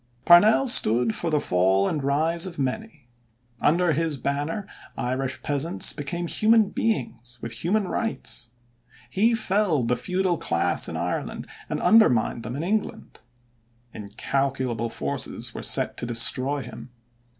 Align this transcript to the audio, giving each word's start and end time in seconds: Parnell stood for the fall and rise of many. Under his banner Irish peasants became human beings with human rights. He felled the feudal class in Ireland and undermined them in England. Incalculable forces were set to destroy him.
Parnell 0.25 0.65
stood 0.65 1.13
for 1.13 1.29
the 1.29 1.39
fall 1.39 1.87
and 1.87 2.03
rise 2.03 2.47
of 2.47 2.57
many. 2.57 3.07
Under 3.61 3.91
his 3.93 4.17
banner 4.17 4.65
Irish 4.97 5.43
peasants 5.43 5.93
became 5.93 6.25
human 6.25 6.69
beings 6.69 7.37
with 7.39 7.51
human 7.51 7.87
rights. 7.87 8.49
He 9.11 9.35
felled 9.35 9.89
the 9.89 9.95
feudal 9.95 10.39
class 10.39 10.89
in 10.89 10.97
Ireland 10.97 11.45
and 11.69 11.79
undermined 11.79 12.41
them 12.41 12.55
in 12.55 12.63
England. 12.63 13.19
Incalculable 13.93 14.89
forces 14.89 15.53
were 15.53 15.61
set 15.61 15.97
to 15.97 16.07
destroy 16.07 16.63
him. 16.63 16.89